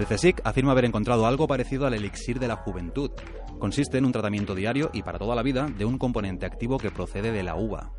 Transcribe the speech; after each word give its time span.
El 0.00 0.06
CSIC 0.06 0.40
afirma 0.44 0.72
haber 0.72 0.86
encontrado 0.86 1.26
algo 1.26 1.46
parecido 1.46 1.86
al 1.86 1.92
elixir 1.92 2.38
de 2.38 2.48
la 2.48 2.56
juventud. 2.56 3.10
Consiste 3.58 3.98
en 3.98 4.06
un 4.06 4.12
tratamiento 4.12 4.54
diario 4.54 4.88
y 4.94 5.02
para 5.02 5.18
toda 5.18 5.34
la 5.34 5.42
vida 5.42 5.66
de 5.66 5.84
un 5.84 5.98
componente 5.98 6.46
activo 6.46 6.78
que 6.78 6.90
procede 6.90 7.32
de 7.32 7.42
la 7.42 7.54
uva. 7.54 7.92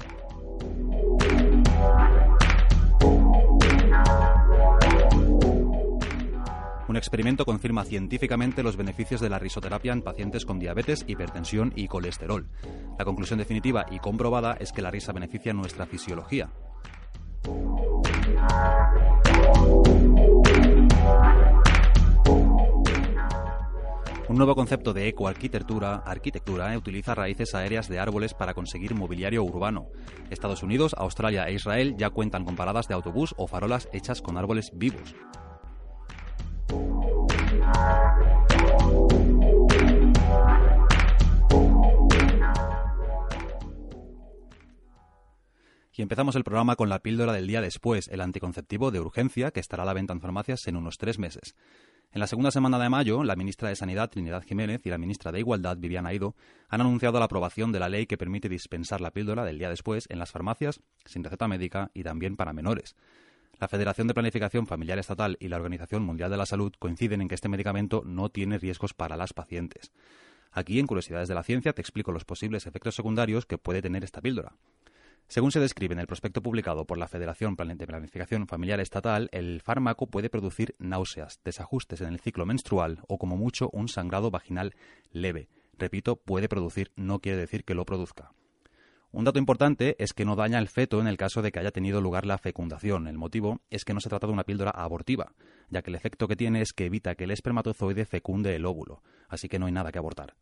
Un 6.87 6.97
experimento 6.97 7.45
confirma 7.45 7.83
científicamente 7.83 8.63
los 8.63 8.77
beneficios 8.77 9.21
de 9.21 9.29
la 9.29 9.37
risoterapia 9.37 9.93
en 9.93 10.01
pacientes 10.01 10.43
con 10.43 10.57
diabetes, 10.57 11.05
hipertensión 11.07 11.71
y 11.75 11.87
colesterol. 11.87 12.49
La 12.97 13.05
conclusión 13.05 13.37
definitiva 13.37 13.85
y 13.91 13.99
comprobada 13.99 14.53
es 14.59 14.71
que 14.71 14.81
la 14.81 14.89
risa 14.89 15.13
beneficia 15.13 15.53
nuestra 15.53 15.85
fisiología. 15.85 16.49
Un 24.29 24.37
nuevo 24.37 24.55
concepto 24.55 24.93
de 24.93 25.07
ecoarquitectura 25.09 25.95
arquitectura 26.05 26.77
utiliza 26.77 27.15
raíces 27.15 27.53
aéreas 27.53 27.89
de 27.89 27.99
árboles 27.99 28.33
para 28.33 28.53
conseguir 28.53 28.95
mobiliario 28.95 29.43
urbano. 29.43 29.87
Estados 30.29 30.63
Unidos, 30.63 30.95
Australia 30.97 31.47
e 31.47 31.53
Israel 31.53 31.95
ya 31.97 32.09
cuentan 32.11 32.45
con 32.45 32.55
paradas 32.55 32.87
de 32.87 32.93
autobús 32.93 33.35
o 33.37 33.47
farolas 33.47 33.89
hechas 33.91 34.21
con 34.21 34.37
árboles 34.37 34.71
vivos. 34.73 35.15
Y 45.93 46.01
empezamos 46.01 46.35
el 46.35 46.43
programa 46.43 46.75
con 46.77 46.89
la 46.89 46.99
píldora 46.99 47.33
del 47.33 47.47
día 47.47 47.61
después, 47.61 48.07
el 48.07 48.21
anticonceptivo 48.21 48.91
de 48.91 49.01
urgencia 49.01 49.51
que 49.51 49.59
estará 49.59 49.83
a 49.83 49.85
la 49.85 49.93
venta 49.93 50.13
en 50.13 50.21
farmacias 50.21 50.65
en 50.67 50.77
unos 50.77 50.97
tres 50.97 51.19
meses. 51.19 51.53
En 52.13 52.19
la 52.19 52.27
segunda 52.27 52.51
semana 52.51 52.77
de 52.77 52.89
mayo, 52.89 53.23
la 53.23 53.37
ministra 53.37 53.69
de 53.69 53.75
Sanidad, 53.77 54.09
Trinidad 54.09 54.43
Jiménez, 54.43 54.81
y 54.85 54.89
la 54.89 54.97
ministra 54.97 55.31
de 55.31 55.39
Igualdad, 55.39 55.77
Viviana 55.77 56.09
Aido, 56.09 56.35
han 56.67 56.81
anunciado 56.81 57.19
la 57.19 57.25
aprobación 57.25 57.71
de 57.71 57.79
la 57.79 57.87
ley 57.87 58.05
que 58.05 58.17
permite 58.17 58.49
dispensar 58.49 58.99
la 58.99 59.11
píldora 59.11 59.45
del 59.45 59.57
día 59.57 59.69
después 59.69 60.07
en 60.09 60.19
las 60.19 60.29
farmacias 60.29 60.81
sin 61.05 61.23
receta 61.23 61.47
médica 61.47 61.89
y 61.93 62.03
también 62.03 62.35
para 62.35 62.51
menores. 62.51 62.97
La 63.61 63.69
Federación 63.69 64.07
de 64.07 64.13
Planificación 64.13 64.67
Familiar 64.67 64.99
Estatal 64.99 65.37
y 65.39 65.47
la 65.47 65.55
Organización 65.55 66.03
Mundial 66.03 66.29
de 66.29 66.35
la 66.35 66.45
Salud 66.45 66.73
coinciden 66.79 67.21
en 67.21 67.29
que 67.29 67.35
este 67.35 67.47
medicamento 67.47 68.03
no 68.05 68.27
tiene 68.27 68.57
riesgos 68.57 68.93
para 68.93 69.15
las 69.15 69.31
pacientes. 69.31 69.93
Aquí, 70.51 70.79
en 70.79 70.87
Curiosidades 70.87 71.29
de 71.29 71.35
la 71.35 71.43
Ciencia, 71.43 71.71
te 71.71 71.81
explico 71.81 72.11
los 72.11 72.25
posibles 72.25 72.67
efectos 72.67 72.93
secundarios 72.93 73.45
que 73.45 73.57
puede 73.57 73.81
tener 73.81 74.03
esta 74.03 74.19
píldora. 74.19 74.57
Según 75.31 75.53
se 75.53 75.61
describe 75.61 75.93
en 75.93 75.99
el 76.01 76.07
prospecto 76.07 76.41
publicado 76.41 76.83
por 76.83 76.97
la 76.97 77.07
Federación 77.07 77.55
de 77.55 77.87
Planificación 77.87 78.47
Familiar 78.47 78.81
Estatal, 78.81 79.29
el 79.31 79.61
fármaco 79.61 80.07
puede 80.07 80.29
producir 80.29 80.75
náuseas, 80.77 81.39
desajustes 81.45 82.01
en 82.01 82.09
el 82.09 82.19
ciclo 82.19 82.45
menstrual 82.45 82.99
o 83.07 83.17
como 83.17 83.37
mucho 83.37 83.69
un 83.71 83.87
sangrado 83.87 84.29
vaginal 84.29 84.75
leve. 85.13 85.47
Repito, 85.77 86.17
puede 86.17 86.49
producir, 86.49 86.91
no 86.97 87.19
quiere 87.19 87.37
decir 87.37 87.63
que 87.63 87.75
lo 87.75 87.85
produzca. 87.85 88.33
Un 89.13 89.23
dato 89.23 89.39
importante 89.39 89.95
es 89.99 90.11
que 90.11 90.25
no 90.25 90.35
daña 90.35 90.57
al 90.57 90.67
feto 90.67 90.99
en 90.99 91.07
el 91.07 91.15
caso 91.15 91.41
de 91.41 91.53
que 91.53 91.59
haya 91.59 91.71
tenido 91.71 92.01
lugar 92.01 92.25
la 92.25 92.37
fecundación. 92.37 93.07
El 93.07 93.17
motivo 93.17 93.61
es 93.69 93.85
que 93.85 93.93
no 93.93 94.01
se 94.01 94.09
trata 94.09 94.27
de 94.27 94.33
una 94.33 94.43
píldora 94.43 94.71
abortiva, 94.71 95.31
ya 95.69 95.81
que 95.81 95.91
el 95.91 95.95
efecto 95.95 96.27
que 96.27 96.35
tiene 96.35 96.59
es 96.59 96.73
que 96.73 96.87
evita 96.87 97.15
que 97.15 97.23
el 97.23 97.31
espermatozoide 97.31 98.03
fecunde 98.03 98.53
el 98.53 98.65
óvulo, 98.65 99.01
así 99.29 99.47
que 99.47 99.59
no 99.59 99.67
hay 99.67 99.71
nada 99.71 99.93
que 99.93 99.99
abortar. 99.99 100.35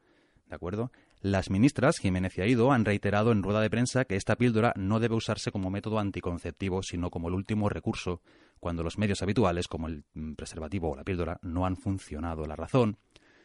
¿De 0.47 0.55
acuerdo? 0.55 0.91
Las 1.21 1.49
ministras 1.49 1.97
Jiménez 1.97 2.37
y 2.37 2.41
Aido 2.41 2.71
han 2.71 2.85
reiterado 2.85 3.33
en 3.33 3.43
rueda 3.43 3.59
de 3.59 3.69
prensa 3.69 4.05
que 4.05 4.15
esta 4.15 4.37
píldora 4.37 4.71
no 4.77 5.01
debe 5.01 5.15
usarse 5.15 5.51
como 5.51 5.69
método 5.69 5.99
anticonceptivo, 5.99 6.81
sino 6.81 7.09
como 7.09 7.27
el 7.27 7.33
último 7.33 7.67
recurso 7.67 8.21
cuando 8.61 8.83
los 8.83 8.97
medios 8.97 9.21
habituales, 9.21 9.67
como 9.67 9.87
el 9.87 10.05
preservativo 10.37 10.91
o 10.91 10.95
la 10.95 11.03
píldora, 11.03 11.37
no 11.41 11.65
han 11.65 11.75
funcionado. 11.75 12.45
La 12.45 12.55
razón 12.55 12.97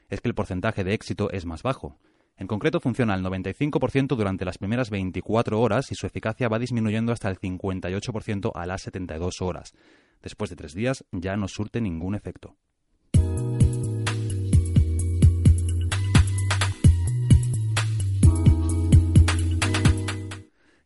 es 0.09 0.21
que 0.21 0.29
el 0.29 0.37
porcentaje 0.37 0.85
de 0.85 0.95
éxito 0.95 1.33
es 1.33 1.47
más 1.47 1.65
bajo. 1.65 1.99
En 2.37 2.47
concreto, 2.47 2.79
funciona 2.79 3.15
al 3.15 3.25
95% 3.25 4.15
durante 4.15 4.45
las 4.45 4.59
primeras 4.59 4.91
24 4.91 5.61
horas 5.61 5.91
y 5.91 5.97
su 5.97 6.07
eficacia 6.07 6.49
va 6.49 6.61
disminuyendo 6.61 7.13
hasta 7.13 7.29
el 7.29 7.41
58% 7.41 8.53
a 8.55 8.67
las 8.67 8.83
72 8.83 9.43
horas. 9.43 9.73
Después 10.23 10.49
de 10.49 10.57
tres 10.57 10.75
días 10.75 11.05
ya 11.11 11.37
no 11.37 11.49
surte 11.49 11.81
ningún 11.81 12.15
efecto. 12.15 12.57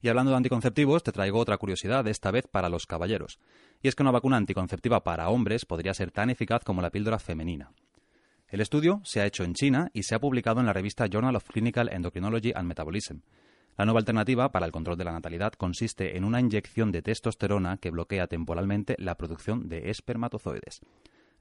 Y 0.00 0.08
hablando 0.08 0.30
de 0.30 0.36
anticonceptivos, 0.36 1.02
te 1.02 1.12
traigo 1.12 1.38
otra 1.38 1.58
curiosidad, 1.58 2.06
esta 2.06 2.30
vez 2.30 2.46
para 2.46 2.68
los 2.68 2.86
caballeros. 2.86 3.38
Y 3.82 3.88
es 3.88 3.94
que 3.94 4.02
una 4.02 4.12
vacuna 4.12 4.36
anticonceptiva 4.36 5.02
para 5.02 5.28
hombres 5.28 5.64
podría 5.64 5.94
ser 5.94 6.12
tan 6.12 6.30
eficaz 6.30 6.62
como 6.64 6.82
la 6.82 6.90
píldora 6.90 7.18
femenina. 7.18 7.72
El 8.48 8.60
estudio 8.60 9.00
se 9.04 9.20
ha 9.20 9.26
hecho 9.26 9.44
en 9.44 9.54
China 9.54 9.90
y 9.92 10.04
se 10.04 10.14
ha 10.14 10.20
publicado 10.20 10.60
en 10.60 10.66
la 10.66 10.72
revista 10.72 11.06
Journal 11.06 11.36
of 11.36 11.48
Clinical 11.48 11.90
Endocrinology 11.92 12.52
and 12.54 12.66
Metabolism. 12.66 13.18
La 13.76 13.84
nueva 13.84 14.00
alternativa 14.00 14.50
para 14.50 14.66
el 14.66 14.72
control 14.72 14.96
de 14.96 15.04
la 15.04 15.12
natalidad 15.12 15.52
consiste 15.52 16.16
en 16.16 16.24
una 16.24 16.40
inyección 16.40 16.90
de 16.90 17.02
testosterona 17.02 17.76
que 17.76 17.90
bloquea 17.90 18.26
temporalmente 18.26 18.96
la 18.98 19.16
producción 19.16 19.68
de 19.68 19.90
espermatozoides. 19.90 20.80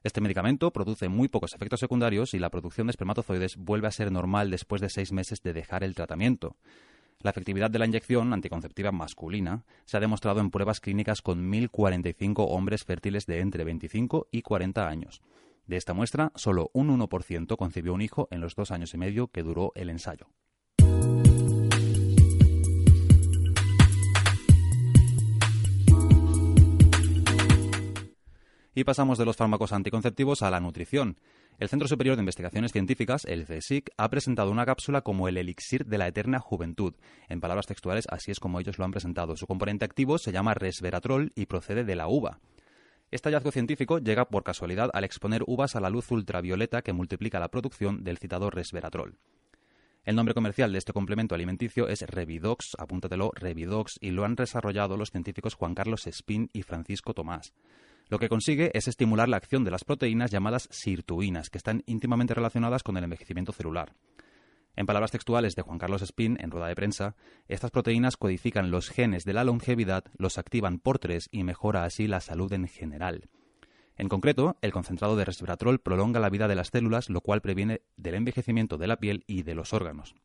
Este 0.04 0.22
medicamento 0.22 0.72
produce 0.72 1.10
muy 1.10 1.30
pocos 1.30 1.54
efectos 1.54 1.80
secundarios 1.80 2.34
y 2.34 2.40
la 2.40 2.50
producción 2.50 2.88
de 2.88 2.92
espermatozoides 2.92 3.56
vuelve 3.58 3.88
a 3.88 3.92
ser 3.92 4.12
normal 4.12 4.52
después 4.52 4.82
de 4.82 4.90
seis 4.90 5.12
meses 5.12 5.42
de 5.42 5.54
dejar 5.54 5.84
el 5.84 5.96
tratamiento. 5.96 6.56
La 7.24 7.32
efectividad 7.32 7.72
de 7.72 7.80
la 7.80 7.86
inyección 7.86 8.32
anticonceptiva 8.32 8.92
masculina 8.92 9.64
se 9.86 9.98
ha 9.98 10.00
demostrado 10.00 10.40
en 10.40 10.52
pruebas 10.52 10.80
clínicas 10.80 11.22
con 11.22 11.52
1.045 11.52 12.46
hombres 12.50 12.84
fértiles 12.84 13.26
de 13.26 13.40
entre 13.40 13.64
25 13.64 14.28
y 14.32 14.44
40 14.44 14.88
años. 14.88 15.22
De 15.66 15.78
esta 15.78 15.94
muestra, 15.94 16.32
solo 16.36 16.70
un 16.74 16.98
1% 16.98 17.58
concibió 17.58 17.94
un 17.94 18.02
hijo 18.02 18.28
en 18.32 18.42
los 18.42 18.56
dos 18.56 18.72
años 18.72 18.94
y 18.94 18.98
medio 18.98 19.28
que 19.28 19.44
duró 19.44 19.72
el 19.76 19.90
ensayo. 19.90 20.30
Y 28.78 28.84
pasamos 28.84 29.18
de 29.18 29.26
los 29.26 29.36
fármacos 29.36 29.74
anticonceptivos 29.74 30.44
a 30.44 30.52
la 30.52 30.60
nutrición. 30.60 31.18
El 31.58 31.68
Centro 31.68 31.88
Superior 31.88 32.16
de 32.16 32.22
Investigaciones 32.22 32.72
Científicas, 32.72 33.26
el 33.26 33.48
CSIC, 33.48 33.90
ha 33.98 34.08
presentado 34.08 34.52
una 34.52 34.68
cápsula 34.68 35.02
como 35.02 35.28
el 35.28 35.38
elixir 35.38 35.88
de 35.88 35.98
la 35.98 36.08
eterna 36.08 36.38
juventud. 36.38 36.94
En 37.28 37.40
palabras 37.40 37.66
textuales, 37.66 38.06
así 38.12 38.30
es 38.30 38.40
como 38.40 38.60
ellos 38.60 38.78
lo 38.78 38.86
han 38.86 38.92
presentado. 38.92 39.36
Su 39.36 39.48
componente 39.48 39.84
activo 39.84 40.20
se 40.20 40.32
llama 40.32 40.54
resveratrol 40.54 41.32
y 41.34 41.48
procede 41.48 41.86
de 41.86 41.96
la 41.96 42.08
uva. 42.08 42.40
Este 43.10 43.30
hallazgo 43.30 43.52
científico 43.52 43.98
llega 43.98 44.30
por 44.30 44.44
casualidad 44.44 44.92
al 44.94 45.06
exponer 45.06 45.42
uvas 45.48 45.76
a 45.76 45.80
la 45.80 45.90
luz 45.90 46.12
ultravioleta 46.12 46.84
que 46.84 46.94
multiplica 46.94 47.40
la 47.40 47.50
producción 47.50 48.04
del 48.04 48.20
citado 48.20 48.52
resveratrol. 48.52 49.18
El 50.06 50.16
nombre 50.16 50.36
comercial 50.36 50.72
de 50.72 50.78
este 50.78 50.94
complemento 50.94 51.34
alimenticio 51.34 51.88
es 51.88 52.02
Revidox, 52.02 52.76
apúntatelo, 52.78 53.32
Revidox, 53.34 53.98
y 54.02 54.12
lo 54.12 54.24
han 54.24 54.36
desarrollado 54.36 54.98
los 54.98 55.10
científicos 55.10 55.56
Juan 55.56 55.74
Carlos 55.74 56.06
Espín 56.06 56.52
y 56.54 56.62
Francisco 56.62 57.16
Tomás. 57.16 57.56
Lo 58.10 58.20
que 58.20 58.30
consigue 58.30 58.72
es 58.74 58.88
estimular 58.88 59.28
la 59.28 59.38
acción 59.38 59.64
de 59.64 59.72
las 59.72 59.84
proteínas 59.84 60.32
llamadas 60.32 60.70
sirtuinas, 60.72 61.50
que 61.50 61.58
están 61.58 61.84
íntimamente 61.88 62.34
relacionadas 62.34 62.84
con 62.84 62.96
el 62.96 63.04
envejecimiento 63.04 63.52
celular. 63.52 63.94
En 64.78 64.86
palabras 64.86 65.12
textuales 65.12 65.56
de 65.56 65.64
Juan 65.64 65.80
Carlos 65.80 66.04
Spin, 66.04 66.38
en 66.40 66.52
rueda 66.52 66.68
de 66.68 66.76
prensa, 66.76 67.16
estas 67.48 67.72
proteínas 67.72 68.16
codifican 68.16 68.72
los 68.72 68.90
genes 68.90 69.26
de 69.26 69.34
la 69.34 69.44
longevidad, 69.44 70.06
los 70.18 70.38
activan 70.38 70.80
por 70.80 71.00
tres 71.00 71.28
y 71.32 71.44
mejora 71.44 71.84
así 71.84 72.08
la 72.08 72.22
salud 72.22 72.54
en 72.54 72.68
general. 72.68 73.28
En 73.98 74.08
concreto, 74.08 74.58
el 74.62 74.72
concentrado 74.72 75.16
de 75.16 75.26
resveratrol 75.26 75.80
prolonga 75.80 76.20
la 76.20 76.30
vida 76.30 76.48
de 76.48 76.56
las 76.56 76.68
células, 76.68 77.10
lo 77.10 77.22
cual 77.22 77.42
previene 77.42 77.82
del 77.98 78.14
envejecimiento 78.14 78.78
de 78.78 78.88
la 78.88 78.98
piel 78.98 79.24
y 79.26 79.42
de 79.42 79.56
los 79.56 79.74
órganos. 79.74 80.16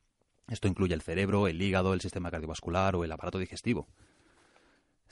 Esto 0.49 0.69
incluye 0.69 0.93
el 0.93 1.01
cerebro, 1.01 1.49
el 1.49 1.61
hígado, 1.63 1.95
el 1.95 2.03
sistema 2.03 2.31
cardiovascular 2.31 2.95
o 2.95 3.05
el 3.05 3.13
aparato 3.13 3.39
digestivo. 3.39 3.89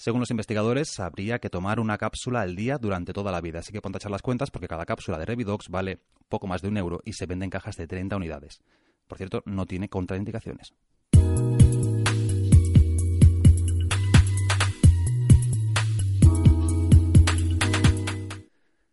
Según 0.00 0.20
los 0.20 0.30
investigadores, 0.30 0.98
habría 0.98 1.40
que 1.40 1.50
tomar 1.50 1.78
una 1.78 1.98
cápsula 1.98 2.40
al 2.40 2.56
día 2.56 2.78
durante 2.78 3.12
toda 3.12 3.30
la 3.30 3.42
vida, 3.42 3.58
así 3.58 3.70
que 3.70 3.82
ponte 3.82 3.96
a 3.96 3.98
echar 3.98 4.10
las 4.10 4.22
cuentas 4.22 4.50
porque 4.50 4.66
cada 4.66 4.86
cápsula 4.86 5.18
de 5.18 5.26
Revidox 5.26 5.68
vale 5.68 6.00
poco 6.30 6.46
más 6.46 6.62
de 6.62 6.68
un 6.68 6.78
euro 6.78 7.02
y 7.04 7.12
se 7.12 7.26
vende 7.26 7.44
en 7.44 7.50
cajas 7.50 7.76
de 7.76 7.86
30 7.86 8.16
unidades. 8.16 8.62
Por 9.06 9.18
cierto, 9.18 9.42
no 9.44 9.66
tiene 9.66 9.90
contraindicaciones. 9.90 10.72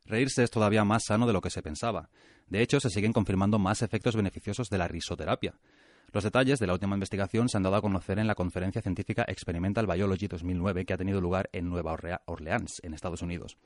Reírse 0.04 0.44
es 0.44 0.52
todavía 0.52 0.84
más 0.84 1.06
sano 1.06 1.26
de 1.26 1.32
lo 1.32 1.40
que 1.40 1.50
se 1.50 1.62
pensaba. 1.62 2.10
De 2.48 2.62
hecho, 2.62 2.82
se 2.82 2.90
siguen 2.90 3.14
confirmando 3.14 3.60
más 3.60 3.82
efectos 3.82 4.18
beneficiosos 4.18 4.70
de 4.70 4.78
la 4.78 4.90
risoterapia. 4.90 5.54
Los 6.18 6.24
detalles 6.24 6.58
de 6.58 6.66
la 6.66 6.74
última 6.74 6.96
investigación 6.96 7.48
se 7.48 7.58
han 7.58 7.62
dado 7.62 7.76
a 7.76 7.82
conocer 7.84 8.18
en 8.18 8.26
la 8.26 8.34
conferencia 8.34 8.82
científica 8.82 9.24
Experimental 9.28 9.86
Biology 9.86 10.28
2009 10.28 10.84
que 10.84 10.94
ha 10.94 10.98
tenido 10.98 11.22
lugar 11.22 11.48
en 11.54 11.70
Nueva 11.70 11.96
Orleans, 12.26 12.82
en 12.82 12.96
Estados 12.96 13.22
Unidos. 13.22 13.60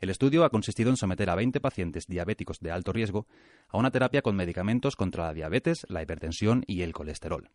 El 0.00 0.10
estudio 0.10 0.44
ha 0.44 0.50
consistido 0.50 0.90
en 0.90 0.96
someter 0.96 1.30
a 1.30 1.36
20 1.36 1.60
pacientes 1.60 2.08
diabéticos 2.08 2.58
de 2.58 2.72
alto 2.72 2.92
riesgo 2.92 3.28
a 3.68 3.78
una 3.78 3.92
terapia 3.92 4.22
con 4.22 4.34
medicamentos 4.34 4.96
contra 4.96 5.26
la 5.26 5.34
diabetes, 5.34 5.86
la 5.88 6.02
hipertensión 6.02 6.64
y 6.66 6.82
el 6.82 6.92
colesterol. 6.92 7.48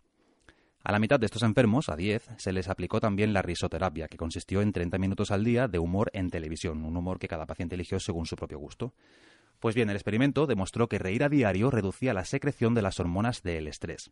A 0.86 0.94
la 0.94 1.00
mitad 1.00 1.19
de 1.19 1.25
estos 1.25 1.44
enfermos, 1.44 1.89
a 1.89 1.97
10, 1.97 2.30
se 2.38 2.53
les 2.53 2.69
aplicó 2.69 3.01
también 3.01 3.33
la 3.33 3.41
risoterapia, 3.41 4.07
que 4.07 4.15
consistió 4.15 4.62
en 4.62 4.71
30 4.71 4.97
minutos 5.00 5.31
al 5.31 5.44
día 5.44 5.68
de 5.68 5.80
humor 5.80 6.12
en 6.13 6.30
televisión, 6.30 6.86
un 6.86 6.95
humor 6.95 7.19
que 7.19 7.27
cada 7.27 7.45
paciente 7.45 7.75
eligió 7.75 8.00
según 8.00 8.25
su 8.25 8.38
propio 8.38 8.57
gusto. 8.59 8.94
Pues 9.60 9.76
bien, 9.76 9.90
el 9.90 9.98
experimento 9.98 10.48
demostró 10.48 10.88
que 10.88 11.00
reír 11.00 11.22
a 11.24 11.30
diario 11.30 11.70
reducía 11.70 12.14
la 12.14 12.24
secreción 12.24 12.74
de 12.74 12.82
las 12.82 13.00
hormonas 13.02 13.44
del 13.44 13.68
estrés. 13.68 14.10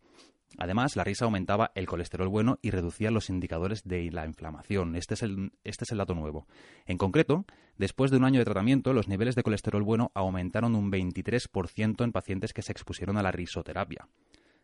Además, 0.57 0.97
la 0.97 1.05
risa 1.05 1.23
aumentaba 1.23 1.71
el 1.73 1.87
colesterol 1.87 2.27
bueno 2.27 2.59
y 2.61 2.71
reducía 2.71 3.11
los 3.11 3.29
indicadores 3.29 3.83
de 3.83 4.11
la 4.11 4.25
inflamación. 4.25 4.95
Este 4.97 5.13
es 5.13 5.23
el, 5.23 5.53
este 5.63 5.85
es 5.85 5.91
el 5.91 5.99
dato 5.99 6.15
nuevo. 6.15 6.47
En 6.85 6.97
concreto, 6.97 7.45
después 7.77 8.11
de 8.11 8.17
un 8.17 8.25
año 8.25 8.39
de 8.39 8.45
tratamiento, 8.45 8.91
los 8.91 9.07
niveles 9.07 9.35
de 9.35 9.43
colesterol 9.43 9.83
bueno 9.83 10.11
aumentaron 10.15 10.75
un 10.75 10.91
23% 10.91 12.03
en 12.03 12.11
pacientes 12.11 12.51
que 12.51 12.61
se 12.61 12.73
expusieron 12.73 13.17
a 13.17 13.23
la 13.23 13.31
risoterapia. 13.31 14.09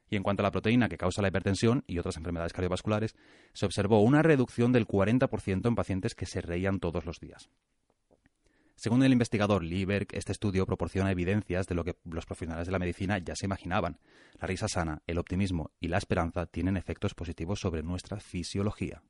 Y 0.09 0.17
en 0.17 0.23
cuanto 0.23 0.41
a 0.41 0.45
la 0.45 0.51
proteína 0.51 0.89
que 0.89 0.97
causa 0.97 1.21
la 1.21 1.29
hipertensión 1.29 1.85
y 1.87 1.97
otras 1.97 2.17
enfermedades 2.17 2.51
cardiovasculares, 2.51 3.15
se 3.53 3.65
observó 3.65 4.01
una 4.01 4.21
reducción 4.21 4.73
del 4.73 4.85
40% 4.85 5.65
en 5.65 5.75
pacientes 5.75 6.13
que 6.13 6.25
se 6.25 6.41
reían 6.41 6.79
todos 6.79 7.05
los 7.05 7.19
días. 7.21 7.49
Según 8.75 9.03
el 9.03 9.13
investigador 9.13 9.63
Lieberg, 9.63 10.07
este 10.11 10.31
estudio 10.31 10.65
proporciona 10.65 11.11
evidencias 11.11 11.67
de 11.67 11.75
lo 11.75 11.83
que 11.83 11.95
los 12.03 12.25
profesionales 12.25 12.65
de 12.65 12.71
la 12.71 12.79
medicina 12.79 13.17
ya 13.19 13.35
se 13.35 13.45
imaginaban. 13.45 13.99
La 14.41 14.47
risa 14.47 14.67
sana, 14.67 15.01
el 15.07 15.19
optimismo 15.19 15.71
y 15.79 15.87
la 15.87 15.97
esperanza 15.97 16.47
tienen 16.47 16.75
efectos 16.75 17.13
positivos 17.13 17.59
sobre 17.59 17.83
nuestra 17.83 18.19
fisiología. 18.19 19.03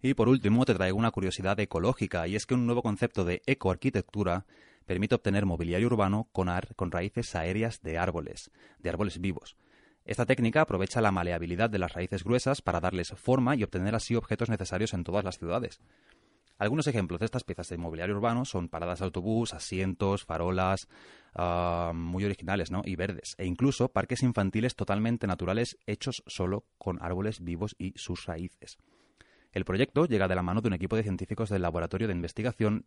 Y 0.00 0.14
por 0.14 0.28
último 0.28 0.64
te 0.64 0.74
traigo 0.74 0.96
una 0.96 1.10
curiosidad 1.10 1.58
ecológica, 1.60 2.26
y 2.26 2.36
es 2.36 2.46
que 2.46 2.54
un 2.54 2.66
nuevo 2.66 2.82
concepto 2.82 3.24
de 3.24 3.42
ecoarquitectura 3.46 4.46
permite 4.86 5.16
obtener 5.16 5.44
mobiliario 5.44 5.88
urbano 5.88 6.28
con, 6.32 6.48
con 6.76 6.90
raíces 6.90 7.34
aéreas 7.34 7.82
de 7.82 7.98
árboles, 7.98 8.50
de 8.78 8.88
árboles 8.88 9.20
vivos. 9.20 9.56
Esta 10.08 10.24
técnica 10.24 10.62
aprovecha 10.62 11.02
la 11.02 11.12
maleabilidad 11.12 11.68
de 11.68 11.78
las 11.78 11.92
raíces 11.92 12.24
gruesas 12.24 12.62
para 12.62 12.80
darles 12.80 13.10
forma 13.10 13.54
y 13.56 13.62
obtener 13.62 13.94
así 13.94 14.14
objetos 14.14 14.48
necesarios 14.48 14.94
en 14.94 15.04
todas 15.04 15.22
las 15.22 15.36
ciudades. 15.36 15.82
Algunos 16.56 16.86
ejemplos 16.86 17.20
de 17.20 17.26
estas 17.26 17.44
piezas 17.44 17.68
de 17.68 17.76
mobiliario 17.76 18.16
urbano 18.16 18.46
son 18.46 18.70
paradas 18.70 19.00
de 19.00 19.04
autobús, 19.04 19.52
asientos, 19.52 20.24
farolas, 20.24 20.88
ah, 21.34 21.92
muy 21.94 22.24
originales 22.24 22.70
¿no? 22.70 22.80
y 22.86 22.96
verdes, 22.96 23.34
e 23.36 23.44
incluso 23.44 23.90
parques 23.90 24.22
infantiles 24.22 24.76
totalmente 24.76 25.26
naturales 25.26 25.76
hechos 25.84 26.22
solo 26.26 26.64
con 26.78 26.96
árboles 27.02 27.44
vivos 27.44 27.76
y 27.78 27.92
sus 27.96 28.24
raíces. 28.24 28.78
El 29.52 29.66
proyecto 29.66 30.06
llega 30.06 30.26
de 30.26 30.36
la 30.36 30.42
mano 30.42 30.62
de 30.62 30.68
un 30.68 30.74
equipo 30.74 30.96
de 30.96 31.02
científicos 31.02 31.50
del 31.50 31.60
Laboratorio 31.60 32.08
de 32.08 32.14
Investigación 32.14 32.86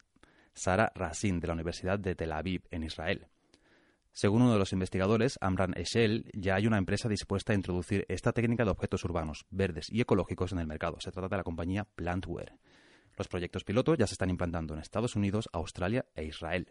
Sara 0.55 0.91
Rasin 0.95 1.39
de 1.39 1.45
la 1.45 1.53
Universidad 1.53 1.99
de 1.99 2.15
Tel 2.15 2.31
Aviv, 2.31 2.63
en 2.71 2.83
Israel. 2.83 3.27
Según 4.13 4.41
uno 4.41 4.53
de 4.53 4.59
los 4.59 4.73
investigadores, 4.73 5.37
Amran 5.41 5.73
Eshel, 5.77 6.29
ya 6.33 6.55
hay 6.55 6.67
una 6.67 6.77
empresa 6.77 7.07
dispuesta 7.07 7.53
a 7.53 7.55
introducir 7.55 8.05
esta 8.09 8.33
técnica 8.33 8.65
de 8.65 8.71
objetos 8.71 9.05
urbanos, 9.05 9.45
verdes 9.49 9.87
y 9.89 10.01
ecológicos 10.01 10.51
en 10.51 10.59
el 10.59 10.67
mercado. 10.67 10.99
Se 10.99 11.11
trata 11.11 11.29
de 11.29 11.37
la 11.37 11.43
compañía 11.43 11.85
Plantware. 11.95 12.53
Los 13.17 13.27
proyectos 13.27 13.63
piloto 13.63 13.95
ya 13.95 14.07
se 14.07 14.13
están 14.13 14.29
implantando 14.29 14.73
en 14.73 14.81
Estados 14.81 15.15
Unidos, 15.15 15.49
Australia 15.53 16.05
e 16.15 16.25
Israel. 16.25 16.67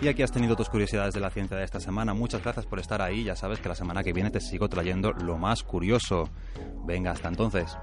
Y 0.00 0.08
aquí 0.08 0.22
has 0.22 0.30
tenido 0.30 0.56
tus 0.56 0.68
curiosidades 0.68 1.14
de 1.14 1.20
la 1.20 1.30
ciencia 1.30 1.56
de 1.56 1.64
esta 1.64 1.80
semana. 1.80 2.12
Muchas 2.12 2.42
gracias 2.42 2.66
por 2.66 2.78
estar 2.78 3.00
ahí. 3.00 3.24
Ya 3.24 3.34
sabes 3.34 3.60
que 3.60 3.68
la 3.68 3.74
semana 3.74 4.04
que 4.04 4.12
viene 4.12 4.30
te 4.30 4.40
sigo 4.40 4.68
trayendo 4.68 5.12
lo 5.12 5.38
más 5.38 5.62
curioso. 5.62 6.28
Venga, 6.84 7.12
hasta 7.12 7.28
entonces. 7.28 7.76